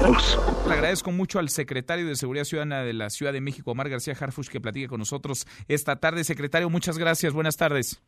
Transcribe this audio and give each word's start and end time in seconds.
Le 0.00 0.74
agradezco 0.74 1.10
mucho 1.10 1.40
al 1.40 1.48
secretario 1.48 2.06
de 2.06 2.14
Seguridad 2.14 2.44
Ciudadana 2.44 2.84
de 2.84 2.92
la 2.92 3.10
Ciudad 3.10 3.32
de 3.32 3.40
México, 3.40 3.72
Omar 3.72 3.88
García 3.88 4.14
Harfush, 4.18 4.48
que 4.48 4.60
platique 4.60 4.86
con 4.86 5.00
nosotros 5.00 5.44
esta 5.66 5.96
tarde. 5.96 6.22
Secretario, 6.22 6.70
muchas 6.70 6.98
gracias. 6.98 7.32
Buenas 7.32 7.56
tardes. 7.56 8.00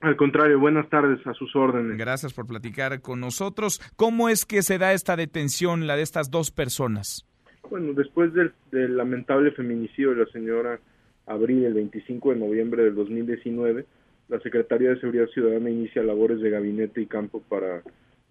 Al 0.00 0.16
contrario, 0.16 0.60
buenas 0.60 0.88
tardes 0.88 1.24
a 1.26 1.34
sus 1.34 1.54
órdenes. 1.56 1.98
Gracias 1.98 2.32
por 2.32 2.46
platicar 2.46 3.00
con 3.00 3.18
nosotros. 3.18 3.80
¿Cómo 3.96 4.28
es 4.28 4.46
que 4.46 4.62
se 4.62 4.78
da 4.78 4.92
esta 4.92 5.16
detención, 5.16 5.88
la 5.88 5.96
de 5.96 6.02
estas 6.02 6.30
dos 6.30 6.52
personas? 6.52 7.26
Bueno, 7.68 7.92
después 7.92 8.32
del, 8.34 8.52
del 8.70 8.96
lamentable 8.96 9.50
feminicidio 9.50 10.10
de 10.10 10.24
la 10.24 10.26
señora 10.26 10.78
Abril 11.26 11.64
el 11.64 11.74
25 11.74 12.34
de 12.34 12.36
noviembre 12.36 12.84
del 12.84 12.94
2019, 12.94 13.84
la 14.28 14.40
Secretaría 14.40 14.90
de 14.90 15.00
Seguridad 15.00 15.26
Ciudadana 15.26 15.70
inicia 15.70 16.02
labores 16.02 16.40
de 16.40 16.50
gabinete 16.50 17.00
y 17.00 17.06
campo 17.06 17.42
para, 17.48 17.82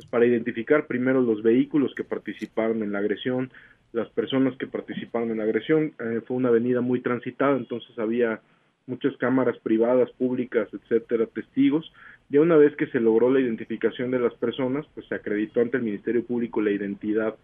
para 0.06 0.26
identificar 0.26 0.88
primero 0.88 1.22
los 1.22 1.44
vehículos 1.44 1.94
que 1.96 2.04
participaron 2.04 2.84
en 2.84 2.92
la 2.92 3.00
agresión, 3.00 3.52
las 3.94 4.10
personas 4.10 4.56
que 4.58 4.68
participaron 4.68 5.32
en 5.32 5.38
la 5.38 5.44
agresión. 5.44 5.94
Eh, 6.00 6.22
fue 6.26 6.38
una 6.38 6.50
avenida 6.50 6.82
muy 6.82 7.02
transitada, 7.02 7.58
entonces 7.58 7.98
había 8.00 8.42
muchas 8.88 9.16
cámaras 9.18 9.58
privadas, 9.60 10.10
públicas, 10.12 10.68
etcétera, 10.74 11.26
testigos. 11.28 11.92
Ya 12.30 12.42
una 12.42 12.58
vez 12.58 12.76
que 12.76 12.88
se 12.88 13.00
logró 13.00 13.30
la 13.30 13.40
identificación 13.40 14.12
de 14.12 14.20
las 14.20 14.34
personas, 14.36 14.86
pues 14.94 15.08
se 15.08 15.16
acreditó 15.16 15.62
ante 15.62 15.78
el 15.78 15.84
Ministerio 15.84 16.26
Público 16.26 16.62
la 16.62 16.72
identidad 16.72 17.36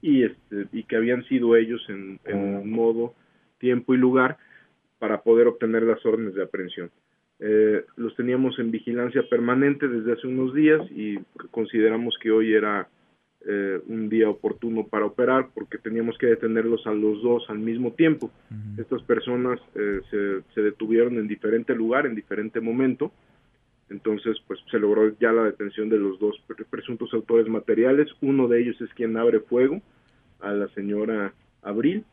y 0.00 0.24
este 0.24 0.66
y 0.72 0.84
que 0.84 0.96
habían 0.96 1.24
sido 1.24 1.56
ellos 1.56 1.84
en, 1.88 2.20
en 2.24 2.70
modo, 2.70 3.14
tiempo 3.58 3.94
y 3.94 3.98
lugar 3.98 4.38
para 4.98 5.22
poder 5.22 5.46
obtener 5.46 5.82
las 5.82 6.04
órdenes 6.04 6.34
de 6.34 6.42
aprehensión. 6.42 6.90
Eh, 7.40 7.84
los 7.96 8.16
teníamos 8.16 8.58
en 8.58 8.70
vigilancia 8.70 9.22
permanente 9.28 9.86
desde 9.86 10.12
hace 10.12 10.26
unos 10.26 10.52
días 10.54 10.80
y 10.90 11.18
consideramos 11.50 12.16
que 12.20 12.32
hoy 12.32 12.52
era 12.52 12.88
eh, 13.46 13.80
un 13.86 14.08
día 14.08 14.28
oportuno 14.28 14.88
para 14.88 15.06
operar 15.06 15.50
porque 15.54 15.78
teníamos 15.78 16.18
que 16.18 16.26
detenerlos 16.26 16.84
a 16.86 16.92
los 16.92 17.22
dos 17.22 17.48
al 17.48 17.60
mismo 17.60 17.92
tiempo. 17.92 18.30
Estas 18.76 19.02
personas 19.02 19.60
eh, 19.76 20.00
se, 20.10 20.42
se 20.52 20.62
detuvieron 20.62 21.16
en 21.18 21.28
diferente 21.28 21.74
lugar, 21.74 22.06
en 22.06 22.16
diferente 22.16 22.60
momento. 22.60 23.12
Entonces, 23.88 24.36
pues 24.46 24.60
se 24.70 24.78
logró 24.78 25.16
ya 25.18 25.32
la 25.32 25.44
detención 25.44 25.88
de 25.88 25.98
los 25.98 26.18
dos 26.18 26.36
presuntos 26.68 27.14
autores 27.14 27.48
materiales. 27.48 28.08
Uno 28.20 28.48
de 28.48 28.60
ellos 28.60 28.80
es 28.80 28.92
quien 28.94 29.16
abre 29.16 29.40
fuego 29.40 29.80
a 30.40 30.52
la 30.52 30.68
señora 30.74 31.32
Abril 31.62 32.04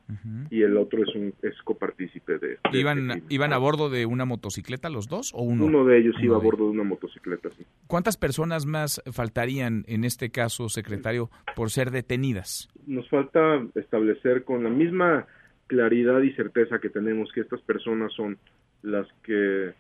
y 0.50 0.64
el 0.64 0.78
otro 0.78 1.04
es 1.04 1.16
un 1.16 1.34
es 1.42 1.54
copartícipe 1.64 2.38
de, 2.40 2.58
de 2.72 2.80
¿Iban, 2.80 3.12
este 3.12 3.34
¿Iban 3.34 3.54
a 3.54 3.58
bordo 3.58 3.90
de 3.90 4.06
una 4.06 4.26
motocicleta 4.26 4.90
los 4.90 5.08
dos 5.08 5.32
o 5.34 5.44
uno? 5.44 5.66
Uno 5.66 5.86
de 5.86 6.00
ellos 6.00 6.16
Uno 6.16 6.26
iba 6.26 6.36
a 6.38 6.40
bordo 6.40 6.66
de 6.66 6.72
una 6.72 6.84
motocicleta, 6.84 7.50
sí. 7.58 7.66
¿Cuántas 7.88 8.18
personas 8.18 8.66
más 8.66 9.02
faltarían 9.12 9.86
en 9.88 10.04
este 10.04 10.32
caso, 10.32 10.70
secretario, 10.70 11.30
por 11.56 11.70
ser 11.70 11.92
detenidas? 11.92 12.70
Nos 12.88 13.08
falta 13.10 13.66
establecer 13.76 14.44
con 14.44 14.64
la 14.64 14.70
misma 14.70 15.28
claridad 15.68 16.22
y 16.22 16.32
certeza 16.34 16.80
que 16.80 16.90
tenemos 16.90 17.32
que 17.34 17.42
estas 17.42 17.62
personas 17.62 18.14
son 18.14 18.38
las 18.82 19.08
que 19.24 19.74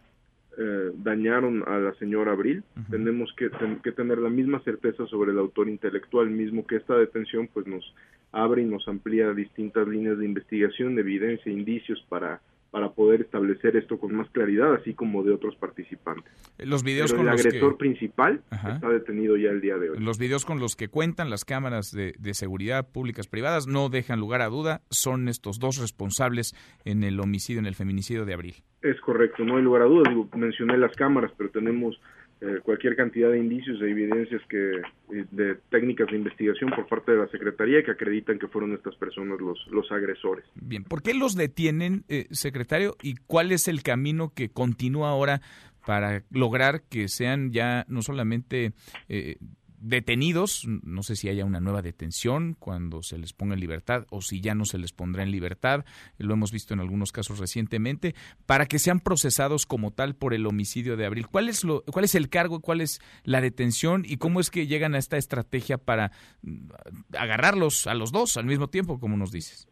eh, 0.58 0.92
dañaron 0.98 1.64
a 1.67 1.78
la 1.80 1.94
señora 1.95 2.31
Abril. 2.31 2.64
Tenemos 2.89 3.34
que, 3.38 3.50
ten- 3.50 3.80
que 3.84 3.92
tener 3.92 4.17
la 4.20 4.30
misma 4.30 4.59
certeza 4.61 5.06
sobre 5.08 5.31
el 5.31 5.39
autor 5.39 5.67
intelectual 5.70 6.30
mismo 6.30 6.66
que 6.66 6.78
esta 6.78 6.95
detención 6.98 7.48
pues 7.53 7.67
nos 7.67 7.94
abre 8.31 8.61
y 8.61 8.66
nos 8.66 8.88
amplía 8.88 9.33
distintas 9.33 9.88
líneas 9.88 10.17
de 10.17 10.26
investigación, 10.26 10.95
de 10.95 11.02
evidencia, 11.02 11.52
indicios 11.52 12.03
para 12.09 12.42
para 12.75 12.89
poder 12.89 13.21
establecer 13.21 13.77
esto 13.77 13.97
con 13.97 14.13
más 14.13 14.29
claridad, 14.31 14.73
así 14.73 14.93
como 14.93 15.23
de 15.23 15.31
otros 15.31 15.55
participantes. 15.55 16.29
Los 16.57 16.83
videos 16.83 17.11
Pero 17.13 17.19
con 17.23 17.27
el 17.29 17.31
los 17.31 17.45
agresor 17.45 17.71
que 17.71 17.77
principal 17.77 18.41
Ajá. 18.49 18.73
está 18.73 18.89
detenido 18.89 19.37
ya 19.37 19.51
el 19.51 19.61
día 19.61 19.77
de 19.77 19.91
hoy. 19.91 19.97
los 19.97 20.17
videos 20.17 20.43
con 20.43 20.59
los 20.59 20.75
que 20.75 20.89
cuentan 20.89 21.29
las 21.29 21.45
cámaras 21.45 21.91
de, 21.91 22.15
de 22.19 22.33
seguridad 22.33 22.91
públicas 22.91 23.27
privadas 23.27 23.65
no 23.65 23.87
dejan 23.87 24.19
lugar 24.19 24.41
a 24.41 24.47
duda, 24.47 24.81
son 24.89 25.29
estos 25.29 25.57
dos 25.57 25.77
responsables 25.77 26.53
en 26.83 27.05
el 27.05 27.17
homicidio, 27.21 27.61
en 27.61 27.65
el 27.65 27.75
feminicidio 27.75 28.25
de 28.25 28.33
abril. 28.33 28.55
Es 28.81 28.99
correcto, 28.99 29.45
no 29.45 29.55
hay 29.55 29.64
lugar 29.64 29.83
a 29.83 29.85
dudas. 29.85 30.09
Digo, 30.09 30.27
mencioné 30.35 30.77
las 30.77 30.93
cámaras, 30.97 31.31
pero 31.37 31.52
tenemos 31.52 31.97
eh, 32.41 32.59
cualquier 32.63 32.95
cantidad 32.95 33.31
de 33.31 33.39
indicios 33.39 33.81
e 33.81 33.89
evidencias 33.89 34.41
que 34.49 34.77
eh, 34.77 35.25
de 35.31 35.55
técnicas 35.69 36.07
de 36.07 36.17
investigación 36.17 36.69
por 36.71 36.87
parte 36.87 37.13
de 37.13 37.19
la 37.19 37.27
Secretaría 37.29 37.83
que 37.83 37.91
acreditan 37.91 38.37
que 38.39 38.47
fueron 38.47 38.73
estas 38.73 38.95
personas 38.95 39.39
los, 39.39 39.65
los 39.71 39.89
agresores. 39.91 40.45
Bien, 40.55 40.83
¿por 40.83 41.01
qué 41.01 41.13
los 41.13 41.35
detienen, 41.35 42.03
eh, 42.09 42.27
secretario? 42.31 42.95
¿Y 43.01 43.15
cuál 43.15 43.51
es 43.51 43.67
el 43.67 43.83
camino 43.83 44.33
que 44.35 44.49
continúa 44.49 45.09
ahora 45.09 45.41
para 45.85 46.23
lograr 46.31 46.81
que 46.89 47.07
sean 47.07 47.51
ya 47.51 47.85
no 47.87 48.01
solamente 48.01 48.73
eh, 49.07 49.37
detenidos, 49.80 50.65
no 50.83 51.03
sé 51.03 51.15
si 51.15 51.30
haya 51.30 51.45
una 51.45 51.59
nueva 51.59 51.81
detención 51.81 52.55
cuando 52.58 53.03
se 53.03 53.17
les 53.17 53.33
ponga 53.33 53.53
en 53.53 53.59
libertad 53.59 54.05
o 54.09 54.21
si 54.21 54.41
ya 54.41 54.55
no 54.55 54.65
se 54.65 54.77
les 54.77 54.91
pondrá 54.93 55.23
en 55.23 55.31
libertad, 55.31 55.86
lo 56.17 56.33
hemos 56.33 56.52
visto 56.52 56.73
en 56.73 56.80
algunos 56.80 57.11
casos 57.11 57.39
recientemente, 57.39 58.15
para 58.45 58.65
que 58.65 58.80
sean 58.80 58.99
procesados 58.99 59.65
como 59.65 59.91
tal 59.91 60.15
por 60.15 60.33
el 60.33 60.45
homicidio 60.47 60.97
de 60.97 61.05
abril. 61.05 61.27
¿Cuál 61.27 61.49
es, 61.49 61.64
lo, 61.64 61.83
cuál 61.83 62.05
es 62.05 62.15
el 62.15 62.30
cargo, 62.30 62.59
cuál 62.59 62.81
es 62.81 62.99
la 63.23 63.41
detención 63.41 64.03
y 64.05 64.17
cómo 64.17 64.39
es 64.39 64.49
que 64.49 64.67
llegan 64.67 64.95
a 64.95 64.97
esta 64.99 65.17
estrategia 65.17 65.77
para 65.77 66.11
mm, 66.41 66.69
agarrarlos 67.17 67.87
a 67.87 67.93
los 67.93 68.11
dos 68.11 68.37
al 68.37 68.45
mismo 68.45 68.67
tiempo, 68.69 68.99
como 68.99 69.17
nos 69.17 69.31
dices? 69.31 69.67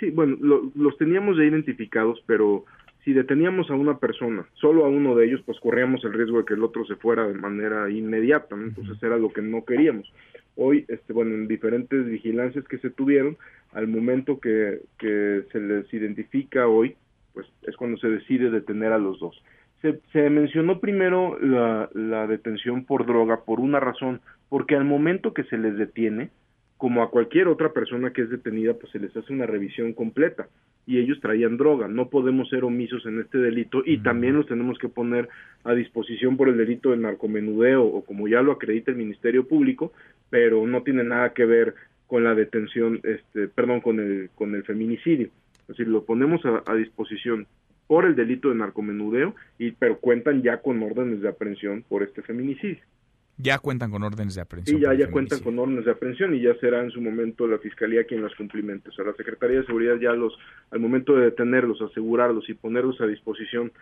Sí, 0.00 0.10
bueno, 0.10 0.36
lo- 0.40 0.72
los 0.74 0.96
teníamos 0.98 1.36
ya 1.36 1.44
identificados, 1.44 2.18
pero 2.26 2.64
si 3.04 3.12
deteníamos 3.12 3.68
a 3.70 3.74
una 3.74 3.98
persona, 3.98 4.46
solo 4.54 4.84
a 4.84 4.88
uno 4.88 5.16
de 5.16 5.26
ellos, 5.26 5.42
pues 5.44 5.58
corríamos 5.58 6.04
el 6.04 6.12
riesgo 6.12 6.38
de 6.38 6.44
que 6.44 6.54
el 6.54 6.62
otro 6.62 6.84
se 6.84 6.96
fuera 6.96 7.26
de 7.26 7.34
manera 7.34 7.90
inmediata, 7.90 8.54
¿no? 8.54 8.64
entonces 8.64 9.02
era 9.02 9.16
lo 9.16 9.32
que 9.32 9.42
no 9.42 9.64
queríamos. 9.64 10.12
Hoy, 10.54 10.84
este, 10.88 11.12
bueno, 11.12 11.34
en 11.34 11.48
diferentes 11.48 12.06
vigilancias 12.06 12.64
que 12.68 12.78
se 12.78 12.90
tuvieron, 12.90 13.36
al 13.72 13.88
momento 13.88 14.38
que, 14.38 14.82
que 14.98 15.42
se 15.50 15.60
les 15.60 15.92
identifica 15.92 16.68
hoy, 16.68 16.94
pues 17.34 17.46
es 17.62 17.76
cuando 17.76 17.96
se 17.98 18.08
decide 18.08 18.50
detener 18.50 18.92
a 18.92 18.98
los 18.98 19.18
dos. 19.18 19.42
Se, 19.80 19.98
se 20.12 20.30
mencionó 20.30 20.78
primero 20.78 21.38
la, 21.40 21.88
la 21.94 22.26
detención 22.26 22.84
por 22.84 23.06
droga 23.06 23.44
por 23.44 23.58
una 23.58 23.80
razón, 23.80 24.20
porque 24.48 24.76
al 24.76 24.84
momento 24.84 25.32
que 25.32 25.44
se 25.44 25.58
les 25.58 25.76
detiene, 25.76 26.30
como 26.82 27.04
a 27.04 27.10
cualquier 27.10 27.46
otra 27.46 27.72
persona 27.72 28.12
que 28.12 28.22
es 28.22 28.28
detenida, 28.28 28.74
pues 28.74 28.90
se 28.90 28.98
les 28.98 29.16
hace 29.16 29.32
una 29.32 29.46
revisión 29.46 29.92
completa 29.92 30.48
y 30.84 30.98
ellos 30.98 31.20
traían 31.20 31.56
droga. 31.56 31.86
No 31.86 32.08
podemos 32.08 32.48
ser 32.48 32.64
omisos 32.64 33.06
en 33.06 33.20
este 33.20 33.38
delito 33.38 33.84
y 33.86 33.98
también 33.98 34.34
los 34.34 34.48
tenemos 34.48 34.80
que 34.80 34.88
poner 34.88 35.28
a 35.62 35.74
disposición 35.74 36.36
por 36.36 36.48
el 36.48 36.56
delito 36.56 36.90
de 36.90 36.96
narcomenudeo 36.96 37.84
o 37.84 38.04
como 38.04 38.26
ya 38.26 38.42
lo 38.42 38.50
acredita 38.50 38.90
el 38.90 38.96
Ministerio 38.96 39.46
Público, 39.46 39.92
pero 40.28 40.66
no 40.66 40.82
tiene 40.82 41.04
nada 41.04 41.32
que 41.32 41.44
ver 41.44 41.76
con 42.08 42.24
la 42.24 42.34
detención, 42.34 42.98
este, 43.04 43.46
perdón, 43.46 43.80
con 43.80 44.00
el 44.00 44.30
con 44.34 44.52
el 44.56 44.64
feminicidio. 44.64 45.28
Es 45.60 45.68
decir, 45.68 45.86
lo 45.86 46.04
ponemos 46.04 46.44
a, 46.44 46.64
a 46.66 46.74
disposición 46.74 47.46
por 47.86 48.06
el 48.06 48.16
delito 48.16 48.48
de 48.48 48.56
narcomenudeo 48.56 49.36
y 49.56 49.70
pero 49.70 50.00
cuentan 50.00 50.42
ya 50.42 50.56
con 50.56 50.82
órdenes 50.82 51.20
de 51.20 51.28
aprehensión 51.28 51.84
por 51.88 52.02
este 52.02 52.22
feminicidio. 52.22 52.82
Ya 53.38 53.58
cuentan 53.58 53.90
con 53.90 54.02
órdenes 54.02 54.34
de 54.34 54.42
aprehensión. 54.42 54.78
Sí, 54.78 54.84
ya, 54.84 54.94
ya 54.94 55.10
cuentan 55.10 55.40
con 55.40 55.58
órdenes 55.58 55.84
de 55.84 55.90
aprehensión 55.90 56.34
y 56.34 56.42
ya 56.42 56.54
será 56.60 56.82
en 56.82 56.90
su 56.90 57.00
momento 57.00 57.46
la 57.46 57.58
Fiscalía 57.58 58.04
quien 58.04 58.22
las 58.22 58.34
cumplimente. 58.34 58.90
O 58.90 58.92
sea, 58.92 59.04
la 59.04 59.14
Secretaría 59.14 59.60
de 59.60 59.66
Seguridad 59.66 59.96
ya 59.96 60.12
los, 60.12 60.36
al 60.70 60.80
momento 60.80 61.16
de 61.16 61.24
detenerlos, 61.24 61.80
asegurarlos 61.80 62.48
y 62.48 62.54
ponerlos 62.54 63.00
a 63.00 63.06
disposición 63.06 63.72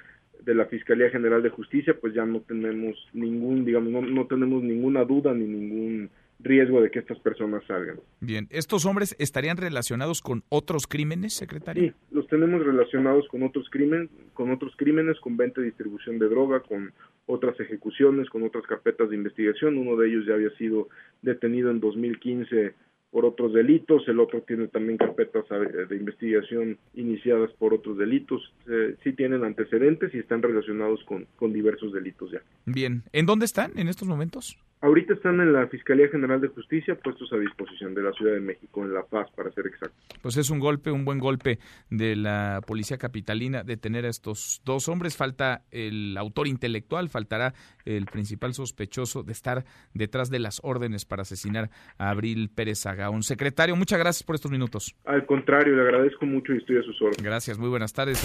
de 0.44 0.54
la 0.54 0.66
Fiscalía 0.66 1.10
General 1.10 1.42
de 1.42 1.50
Justicia, 1.50 1.96
pues 2.00 2.14
ya 2.14 2.24
no 2.24 2.40
tenemos 2.40 2.96
ningún, 3.12 3.64
digamos, 3.64 3.90
no, 3.90 4.02
no 4.02 4.26
tenemos 4.26 4.62
ninguna 4.62 5.04
duda 5.04 5.34
ni 5.34 5.44
ningún 5.44 6.10
riesgo 6.42 6.80
de 6.80 6.90
que 6.90 6.98
estas 6.98 7.18
personas 7.18 7.62
salgan. 7.66 8.00
Bien, 8.20 8.46
¿estos 8.50 8.86
hombres 8.86 9.14
estarían 9.18 9.56
relacionados 9.56 10.22
con 10.22 10.42
otros 10.48 10.86
crímenes, 10.86 11.34
secretario? 11.34 11.82
Sí, 11.82 11.92
los 12.10 12.26
tenemos 12.28 12.64
relacionados 12.64 13.26
con 13.28 13.42
otros 13.42 13.68
crímenes, 13.70 14.08
con 14.34 14.50
otros 14.50 14.74
crímenes, 14.76 15.18
con 15.20 15.36
venta 15.36 15.60
y 15.60 15.64
distribución 15.64 16.18
de 16.18 16.28
droga, 16.28 16.60
con 16.60 16.92
otras 17.26 17.58
ejecuciones, 17.60 18.28
con 18.30 18.42
otras 18.42 18.64
carpetas 18.66 19.10
de 19.10 19.16
investigación. 19.16 19.78
Uno 19.78 19.96
de 19.96 20.08
ellos 20.08 20.26
ya 20.26 20.34
había 20.34 20.50
sido 20.56 20.88
detenido 21.22 21.70
en 21.70 21.80
2015 21.80 22.74
por 23.10 23.24
otros 23.24 23.52
delitos, 23.52 24.06
el 24.06 24.20
otro 24.20 24.42
tiene 24.42 24.68
también 24.68 24.96
carpetas 24.96 25.44
eh, 25.50 25.86
de 25.88 25.96
investigación 25.96 26.78
iniciadas 26.94 27.50
por 27.58 27.74
otros 27.74 27.98
delitos. 27.98 28.40
Eh, 28.68 28.94
sí 29.02 29.12
tienen 29.12 29.42
antecedentes 29.42 30.14
y 30.14 30.18
están 30.18 30.42
relacionados 30.42 31.02
con, 31.04 31.26
con 31.36 31.52
diversos 31.52 31.92
delitos 31.92 32.30
ya. 32.30 32.40
Bien, 32.66 33.02
¿en 33.12 33.26
dónde 33.26 33.46
están 33.46 33.76
en 33.76 33.88
estos 33.88 34.06
momentos? 34.06 34.56
Ahorita 34.82 35.12
están 35.12 35.40
en 35.40 35.52
la 35.52 35.66
Fiscalía 35.66 36.08
General 36.08 36.40
de 36.40 36.48
Justicia 36.48 36.94
puestos 36.94 37.30
a 37.34 37.36
disposición 37.36 37.94
de 37.94 38.02
la 38.02 38.12
Ciudad 38.12 38.32
de 38.32 38.40
México, 38.40 38.82
en 38.82 38.94
La 38.94 39.02
Paz, 39.02 39.28
para 39.36 39.50
ser 39.52 39.66
exacto. 39.66 39.94
Pues 40.22 40.38
es 40.38 40.48
un 40.48 40.58
golpe, 40.58 40.90
un 40.90 41.04
buen 41.04 41.18
golpe 41.18 41.58
de 41.90 42.16
la 42.16 42.62
policía 42.66 42.96
capitalina 42.96 43.62
detener 43.62 44.06
a 44.06 44.08
estos 44.08 44.62
dos 44.64 44.88
hombres. 44.88 45.18
Falta 45.18 45.64
el 45.70 46.16
autor 46.16 46.48
intelectual, 46.48 47.10
faltará 47.10 47.52
el 47.84 48.06
principal 48.06 48.54
sospechoso 48.54 49.22
de 49.22 49.32
estar 49.32 49.64
detrás 49.92 50.30
de 50.30 50.38
las 50.38 50.60
órdenes 50.62 51.04
para 51.04 51.22
asesinar 51.22 51.68
a 51.98 52.08
Abril 52.08 52.48
Pérez 52.48 52.86
Agaón. 52.86 53.22
Secretario, 53.22 53.76
muchas 53.76 53.98
gracias 53.98 54.22
por 54.22 54.34
estos 54.34 54.50
minutos. 54.50 54.96
Al 55.04 55.26
contrario, 55.26 55.76
le 55.76 55.82
agradezco 55.82 56.24
mucho 56.24 56.54
y 56.54 56.56
estoy 56.56 56.78
a 56.78 56.82
sus 56.82 57.00
órdenes. 57.02 57.22
Gracias, 57.22 57.58
muy 57.58 57.68
buenas 57.68 57.92
tardes. 57.92 58.22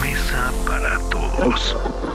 Mesa 0.00 0.52
para 0.64 0.96
todos. 1.10 2.05